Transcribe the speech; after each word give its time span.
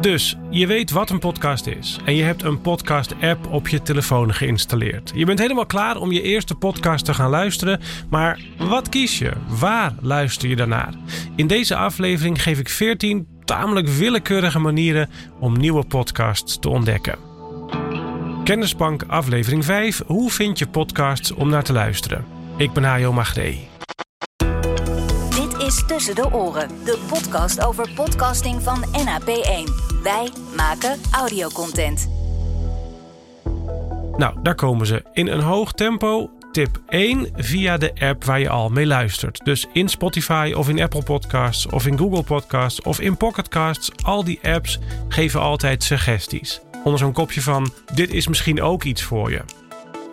Dus 0.00 0.36
je 0.50 0.66
weet 0.66 0.90
wat 0.90 1.10
een 1.10 1.18
podcast 1.18 1.66
is 1.66 1.98
en 2.04 2.14
je 2.14 2.22
hebt 2.22 2.42
een 2.42 2.60
podcast-app 2.60 3.46
op 3.46 3.68
je 3.68 3.82
telefoon 3.82 4.34
geïnstalleerd. 4.34 5.12
Je 5.14 5.24
bent 5.24 5.38
helemaal 5.38 5.66
klaar 5.66 5.96
om 5.96 6.12
je 6.12 6.22
eerste 6.22 6.54
podcast 6.54 7.04
te 7.04 7.14
gaan 7.14 7.30
luisteren, 7.30 7.80
maar 8.10 8.40
wat 8.58 8.88
kies 8.88 9.18
je? 9.18 9.32
Waar 9.48 9.94
luister 10.00 10.48
je 10.48 10.56
daarnaar? 10.56 10.94
In 11.36 11.46
deze 11.46 11.76
aflevering 11.76 12.42
geef 12.42 12.58
ik 12.58 12.68
14 12.68 13.26
tamelijk 13.44 13.88
willekeurige 13.88 14.58
manieren 14.58 15.10
om 15.38 15.58
nieuwe 15.58 15.84
podcasts 15.84 16.58
te 16.58 16.68
ontdekken. 16.68 17.18
Kennisbank 18.44 19.02
aflevering 19.06 19.64
5. 19.64 20.02
Hoe 20.06 20.30
vind 20.30 20.58
je 20.58 20.66
podcasts 20.66 21.32
om 21.32 21.48
naar 21.48 21.64
te 21.64 21.72
luisteren? 21.72 22.24
Ik 22.56 22.72
ben 22.72 22.84
Hajo 22.84 23.12
Magree. 23.12 23.68
Dit 25.28 25.66
is 25.66 25.84
Tussen 25.86 26.14
de 26.14 26.32
Oren, 26.32 26.68
de 26.84 26.98
podcast 27.08 27.64
over 27.64 27.90
podcasting 27.94 28.62
van 28.62 28.84
NAP1. 28.84 29.87
Wij 30.08 30.30
maken 30.56 31.00
audiocontent. 31.10 32.08
Nou, 34.16 34.36
daar 34.42 34.54
komen 34.54 34.86
ze. 34.86 35.02
In 35.12 35.26
een 35.26 35.40
hoog 35.40 35.72
tempo. 35.72 36.30
Tip 36.52 36.80
1 36.88 37.28
via 37.36 37.76
de 37.76 37.92
app 37.98 38.24
waar 38.24 38.40
je 38.40 38.48
al 38.48 38.68
mee 38.68 38.86
luistert. 38.86 39.44
Dus 39.44 39.66
in 39.72 39.88
Spotify 39.88 40.52
of 40.56 40.68
in 40.68 40.80
Apple 40.80 41.02
Podcasts 41.02 41.66
of 41.66 41.86
in 41.86 41.98
Google 41.98 42.22
Podcasts 42.22 42.82
of 42.82 43.00
in 43.00 43.16
Pocketcasts. 43.16 43.90
Al 44.04 44.24
die 44.24 44.38
apps 44.42 44.78
geven 45.08 45.40
altijd 45.40 45.82
suggesties. 45.82 46.60
Onder 46.84 46.98
zo'n 46.98 47.12
kopje 47.12 47.42
van: 47.42 47.72
Dit 47.94 48.12
is 48.12 48.28
misschien 48.28 48.62
ook 48.62 48.84
iets 48.84 49.02
voor 49.02 49.30
je. 49.30 49.40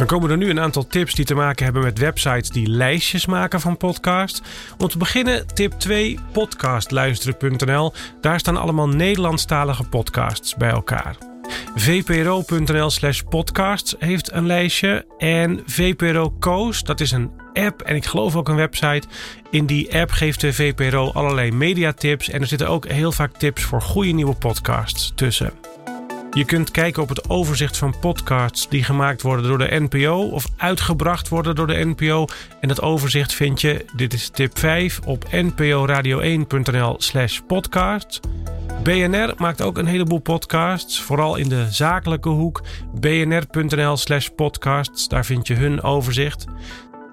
Dan 0.00 0.08
komen 0.08 0.30
er 0.30 0.36
nu 0.36 0.50
een 0.50 0.60
aantal 0.60 0.86
tips 0.86 1.14
die 1.14 1.24
te 1.24 1.34
maken 1.34 1.64
hebben 1.64 1.82
met 1.82 1.98
websites 1.98 2.50
die 2.50 2.68
lijstjes 2.68 3.26
maken 3.26 3.60
van 3.60 3.76
podcasts. 3.76 4.42
Om 4.78 4.88
te 4.88 4.98
beginnen 4.98 5.46
tip 5.54 5.72
2 5.72 6.18
podcastluisteren.nl. 6.32 7.92
Daar 8.20 8.38
staan 8.38 8.56
allemaal 8.56 8.88
Nederlandstalige 8.88 9.84
podcasts 9.84 10.54
bij 10.54 10.70
elkaar. 10.70 11.16
VPRO.nl 11.74 12.90
slash 12.90 13.20
podcasts 13.28 13.94
heeft 13.98 14.32
een 14.32 14.46
lijstje. 14.46 15.06
En 15.18 15.62
VPRO 15.66 16.34
Coast, 16.38 16.86
dat 16.86 17.00
is 17.00 17.10
een 17.10 17.30
app 17.52 17.82
en 17.82 17.96
ik 17.96 18.04
geloof 18.04 18.36
ook 18.36 18.48
een 18.48 18.56
website. 18.56 19.08
In 19.50 19.66
die 19.66 19.98
app 19.98 20.10
geeft 20.10 20.40
de 20.40 20.52
VPRO 20.52 21.10
allerlei 21.12 21.52
mediatips. 21.52 22.30
En 22.30 22.40
er 22.40 22.46
zitten 22.46 22.68
ook 22.68 22.86
heel 22.86 23.12
vaak 23.12 23.36
tips 23.36 23.62
voor 23.62 23.82
goede 23.82 24.10
nieuwe 24.10 24.34
podcasts 24.34 25.12
tussen. 25.14 25.52
Je 26.32 26.44
kunt 26.44 26.70
kijken 26.70 27.02
op 27.02 27.08
het 27.08 27.28
overzicht 27.28 27.76
van 27.76 27.94
podcasts 28.00 28.68
die 28.68 28.84
gemaakt 28.84 29.22
worden 29.22 29.46
door 29.46 29.58
de 29.58 29.86
NPO 29.88 30.28
of 30.28 30.46
uitgebracht 30.56 31.28
worden 31.28 31.54
door 31.54 31.66
de 31.66 31.84
NPO. 31.84 32.26
En 32.60 32.68
dat 32.68 32.82
overzicht 32.82 33.34
vind 33.34 33.60
je, 33.60 33.84
dit 33.96 34.12
is 34.12 34.28
tip 34.28 34.58
5, 34.58 35.00
op 35.04 35.24
nporadio1.nl/slash 35.24 37.40
podcast. 37.46 38.20
BNR 38.82 39.34
maakt 39.36 39.62
ook 39.62 39.78
een 39.78 39.86
heleboel 39.86 40.18
podcasts, 40.18 41.00
vooral 41.00 41.36
in 41.36 41.48
de 41.48 41.66
zakelijke 41.70 42.28
hoek. 42.28 42.62
bnr.nl/slash 42.94 44.28
podcasts, 44.36 45.08
daar 45.08 45.24
vind 45.24 45.46
je 45.46 45.54
hun 45.54 45.82
overzicht. 45.82 46.44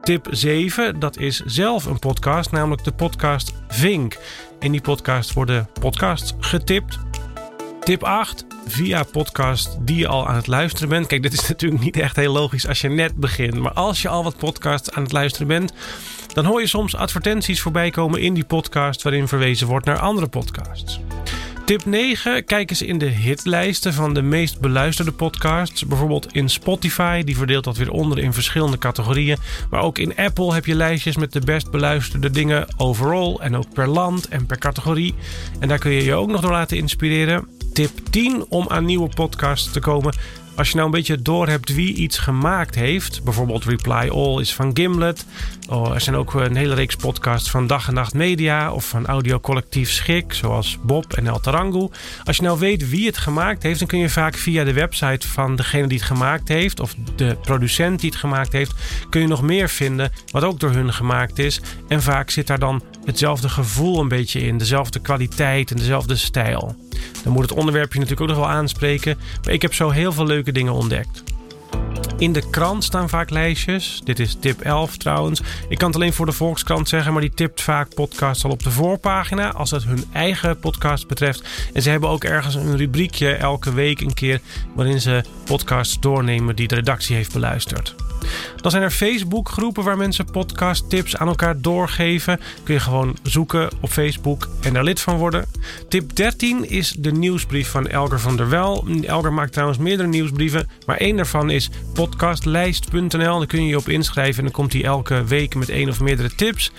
Tip 0.01 0.27
7, 0.29 0.99
dat 0.99 1.17
is 1.17 1.41
zelf 1.45 1.85
een 1.85 1.99
podcast, 1.99 2.51
namelijk 2.51 2.83
de 2.83 2.91
podcast 2.91 3.53
Vink. 3.67 4.17
In 4.59 4.71
die 4.71 4.81
podcast 4.81 5.33
worden 5.33 5.69
podcasts 5.79 6.33
getipt. 6.39 6.99
Tip 7.87 8.03
8, 8.03 8.45
via 8.65 9.03
podcast 9.03 9.77
die 9.79 9.97
je 9.97 10.07
al 10.07 10.27
aan 10.27 10.35
het 10.35 10.47
luisteren 10.47 10.89
bent. 10.89 11.07
Kijk, 11.07 11.21
dit 11.21 11.33
is 11.33 11.47
natuurlijk 11.49 11.83
niet 11.83 11.97
echt 11.97 12.15
heel 12.15 12.33
logisch 12.33 12.67
als 12.67 12.81
je 12.81 12.89
net 12.89 13.15
begint. 13.15 13.53
Maar 13.53 13.71
als 13.71 14.01
je 14.01 14.09
al 14.09 14.23
wat 14.23 14.37
podcasts 14.37 14.91
aan 14.91 15.03
het 15.03 15.11
luisteren 15.11 15.47
bent, 15.47 15.73
dan 16.33 16.45
hoor 16.45 16.61
je 16.61 16.67
soms 16.67 16.95
advertenties 16.95 17.61
voorbij 17.61 17.89
komen 17.89 18.21
in 18.21 18.33
die 18.33 18.43
podcast 18.43 19.01
waarin 19.01 19.27
verwezen 19.27 19.67
wordt 19.67 19.85
naar 19.85 19.99
andere 19.99 20.27
podcasts. 20.27 20.99
Tip 21.65 21.85
9. 21.85 22.45
Kijk 22.45 22.69
eens 22.69 22.81
in 22.81 22.97
de 22.97 23.05
hitlijsten 23.05 23.93
van 23.93 24.13
de 24.13 24.21
meest 24.21 24.59
beluisterde 24.59 25.11
podcasts. 25.11 25.85
Bijvoorbeeld 25.85 26.33
in 26.33 26.49
Spotify, 26.49 27.23
die 27.23 27.37
verdeelt 27.37 27.63
dat 27.63 27.77
weer 27.77 27.91
onder 27.91 28.19
in 28.19 28.33
verschillende 28.33 28.77
categorieën. 28.77 29.37
Maar 29.69 29.81
ook 29.81 29.97
in 29.97 30.15
Apple 30.15 30.53
heb 30.53 30.65
je 30.65 30.75
lijstjes 30.75 31.17
met 31.17 31.33
de 31.33 31.41
best 31.41 31.71
beluisterde 31.71 32.29
dingen 32.29 32.67
overall. 32.77 33.35
En 33.39 33.55
ook 33.55 33.73
per 33.73 33.87
land 33.87 34.27
en 34.27 34.45
per 34.45 34.57
categorie. 34.57 35.15
En 35.59 35.67
daar 35.67 35.79
kun 35.79 35.91
je 35.91 36.03
je 36.03 36.13
ook 36.13 36.29
nog 36.29 36.41
door 36.41 36.51
laten 36.51 36.77
inspireren 36.77 37.56
tip 37.77 37.99
10 38.09 38.45
om 38.49 38.65
aan 38.69 38.85
nieuwe 38.85 39.09
podcasts 39.09 39.71
te 39.71 39.79
komen. 39.79 40.15
Als 40.55 40.69
je 40.69 40.75
nou 40.75 40.85
een 40.85 40.93
beetje 40.93 41.21
door 41.21 41.47
hebt 41.47 41.73
wie 41.73 41.93
iets 41.93 42.17
gemaakt 42.17 42.75
heeft, 42.75 43.23
bijvoorbeeld 43.23 43.65
Reply 43.65 44.09
All 44.09 44.39
is 44.39 44.53
van 44.53 44.71
Gimlet. 44.73 45.25
Oh, 45.69 45.93
er 45.93 46.01
zijn 46.01 46.15
ook 46.15 46.33
een 46.33 46.55
hele 46.55 46.73
reeks 46.73 46.95
podcasts 46.95 47.49
van 47.49 47.67
Dag 47.67 47.87
en 47.87 47.93
Nacht 47.93 48.13
Media 48.13 48.71
of 48.71 48.87
van 48.87 49.05
audiocollectief 49.05 49.91
Schik, 49.91 50.33
zoals 50.33 50.77
Bob 50.81 51.13
en 51.13 51.27
El 51.27 51.39
Tarangu. 51.39 51.89
Als 52.23 52.37
je 52.37 52.43
nou 52.43 52.59
weet 52.59 52.89
wie 52.89 53.05
het 53.05 53.17
gemaakt 53.17 53.63
heeft, 53.63 53.79
dan 53.79 53.87
kun 53.87 53.99
je 53.99 54.09
vaak 54.09 54.35
via 54.35 54.63
de 54.63 54.73
website 54.73 55.27
van 55.27 55.55
degene 55.55 55.87
die 55.87 55.97
het 55.97 56.07
gemaakt 56.07 56.47
heeft 56.47 56.79
of 56.79 56.95
de 57.15 57.37
producent 57.41 57.99
die 57.99 58.09
het 58.09 58.19
gemaakt 58.19 58.51
heeft, 58.51 58.73
kun 59.09 59.21
je 59.21 59.27
nog 59.27 59.41
meer 59.41 59.69
vinden 59.69 60.11
wat 60.31 60.43
ook 60.43 60.59
door 60.59 60.71
hun 60.71 60.93
gemaakt 60.93 61.39
is. 61.39 61.61
En 61.87 62.01
vaak 62.01 62.29
zit 62.29 62.47
daar 62.47 62.59
dan 62.59 62.83
hetzelfde 63.05 63.49
gevoel 63.49 63.99
een 63.99 64.07
beetje 64.07 64.39
in, 64.39 64.57
dezelfde 64.57 64.99
kwaliteit 64.99 65.71
en 65.71 65.77
dezelfde 65.77 66.15
stijl. 66.15 66.86
Dan 67.23 67.33
moet 67.33 67.41
het 67.41 67.57
onderwerpje 67.57 67.99
natuurlijk 67.99 68.29
ook 68.29 68.37
nog 68.37 68.45
wel 68.45 68.55
aanspreken, 68.55 69.17
maar 69.43 69.53
ik 69.53 69.61
heb 69.61 69.73
zo 69.73 69.89
heel 69.89 70.11
veel 70.11 70.25
leuke 70.25 70.51
dingen 70.51 70.73
ontdekt. 70.73 71.23
In 72.17 72.33
de 72.33 72.49
krant 72.49 72.83
staan 72.83 73.09
vaak 73.09 73.29
lijstjes. 73.29 74.01
Dit 74.03 74.19
is 74.19 74.37
tip 74.39 74.61
11 74.61 74.97
trouwens. 74.97 75.41
Ik 75.69 75.77
kan 75.77 75.87
het 75.87 75.95
alleen 75.95 76.13
voor 76.13 76.25
de 76.25 76.31
Volkskrant 76.31 76.89
zeggen, 76.89 77.11
maar 77.13 77.21
die 77.21 77.33
tipt 77.33 77.61
vaak 77.61 77.93
podcasts 77.93 78.43
al 78.43 78.51
op 78.51 78.63
de 78.63 78.71
voorpagina 78.71 79.51
als 79.51 79.71
het 79.71 79.83
hun 79.83 80.03
eigen 80.13 80.59
podcast 80.59 81.07
betreft. 81.07 81.43
En 81.73 81.81
ze 81.81 81.89
hebben 81.89 82.09
ook 82.09 82.23
ergens 82.23 82.55
een 82.55 82.77
rubriekje 82.77 83.33
elke 83.33 83.73
week 83.73 84.01
een 84.01 84.13
keer 84.13 84.41
waarin 84.75 85.01
ze 85.01 85.23
podcasts 85.45 85.99
doornemen 85.99 86.55
die 86.55 86.67
de 86.67 86.75
redactie 86.75 87.15
heeft 87.15 87.33
beluisterd. 87.33 87.95
Dan 88.61 88.71
zijn 88.71 88.83
er 88.83 88.91
Facebook-groepen 88.91 89.83
waar 89.83 89.97
mensen 89.97 90.25
podcast-tips 90.31 91.17
aan 91.17 91.27
elkaar 91.27 91.61
doorgeven. 91.61 92.39
Kun 92.63 92.73
je 92.73 92.79
gewoon 92.79 93.17
zoeken 93.23 93.69
op 93.81 93.89
Facebook 93.89 94.49
en 94.61 94.73
daar 94.73 94.83
lid 94.83 95.01
van 95.01 95.17
worden. 95.17 95.45
Tip 95.89 96.15
13 96.15 96.69
is 96.69 96.95
de 96.97 97.11
nieuwsbrief 97.11 97.69
van 97.69 97.87
Elger 97.87 98.19
van 98.19 98.37
der 98.37 98.49
Wel. 98.49 98.87
Elger 99.01 99.33
maakt 99.33 99.51
trouwens 99.51 99.79
meerdere 99.79 100.09
nieuwsbrieven, 100.09 100.69
maar 100.85 100.97
één 100.97 101.15
daarvan 101.15 101.49
is 101.49 101.69
podcastlijst.nl. 101.93 103.37
Daar 103.37 103.45
kun 103.45 103.63
je 103.63 103.67
je 103.67 103.77
op 103.77 103.89
inschrijven 103.89 104.37
en 104.37 104.43
dan 104.43 104.53
komt 104.53 104.73
hij 104.73 104.83
elke 104.83 105.23
week 105.23 105.55
met 105.55 105.69
één 105.69 105.89
of 105.89 105.99
meerdere 105.99 106.35
tips. 106.35 106.71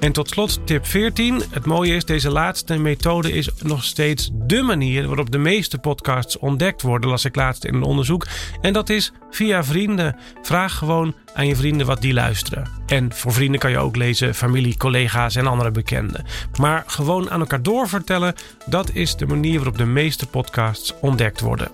En 0.00 0.12
tot 0.12 0.28
slot 0.28 0.66
tip 0.66 0.86
14. 0.86 1.42
Het 1.50 1.66
mooie 1.66 1.94
is, 1.94 2.04
deze 2.04 2.30
laatste 2.30 2.78
methode 2.78 3.32
is 3.32 3.50
nog 3.62 3.84
steeds 3.84 4.30
dé 4.32 4.62
manier 4.62 5.06
waarop 5.06 5.30
de 5.30 5.38
meeste 5.38 5.78
podcasts 5.78 6.38
ontdekt 6.38 6.82
worden, 6.82 7.10
las 7.10 7.24
ik 7.24 7.36
laatst 7.36 7.64
in 7.64 7.74
een 7.74 7.82
onderzoek. 7.82 8.26
En 8.60 8.72
dat 8.72 8.88
is 8.88 9.12
via 9.30 9.64
vrienden. 9.64 10.16
Vraag 10.42 10.74
gewoon 10.74 11.14
aan 11.34 11.46
je 11.46 11.56
vrienden 11.56 11.86
wat 11.86 12.00
die 12.00 12.12
luisteren. 12.12 12.70
En 12.86 13.12
voor 13.12 13.32
vrienden 13.32 13.60
kan 13.60 13.70
je 13.70 13.78
ook 13.78 13.96
lezen 13.96 14.34
familie, 14.34 14.76
collega's 14.76 15.36
en 15.36 15.46
andere 15.46 15.70
bekenden. 15.70 16.24
Maar 16.60 16.84
gewoon 16.86 17.30
aan 17.30 17.40
elkaar 17.40 17.62
doorvertellen, 17.62 18.34
dat 18.66 18.90
is 18.92 19.16
de 19.16 19.26
manier 19.26 19.56
waarop 19.56 19.78
de 19.78 19.86
meeste 19.86 20.26
podcasts 20.26 20.94
ontdekt 21.00 21.40
worden. 21.40 21.70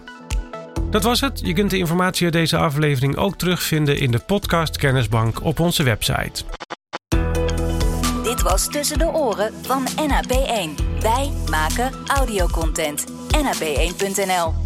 Dat 0.90 1.02
was 1.02 1.20
het. 1.20 1.40
Je 1.44 1.52
kunt 1.52 1.70
de 1.70 1.78
informatie 1.78 2.24
uit 2.24 2.32
deze 2.32 2.56
aflevering 2.56 3.16
ook 3.16 3.36
terugvinden 3.36 3.98
in 3.98 4.10
de 4.10 4.18
podcast 4.18 4.76
Kennisbank 4.76 5.44
op 5.44 5.60
onze 5.60 5.82
website. 5.82 6.44
Was 8.44 8.66
Tussen 8.68 8.98
de 8.98 9.12
Oren 9.12 9.52
van 9.62 9.86
NAP1. 9.86 11.00
Wij 11.00 11.32
maken 11.50 11.92
audiocontent. 12.06 13.04
NAP1.nl 13.32 14.63